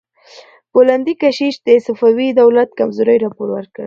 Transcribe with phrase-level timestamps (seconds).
[0.73, 3.79] پولندي کشیش د صفوي دولت کمزورۍ راپور ورکړ.